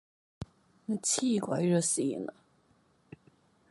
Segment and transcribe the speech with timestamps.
[0.87, 2.33] 你黐鬼咗線呀？